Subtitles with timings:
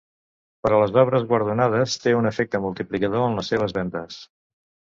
[0.63, 4.19] Per a les obres guardonades, té un efecte multiplicador en les seves vendes.